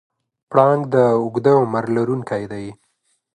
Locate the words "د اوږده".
0.93-1.53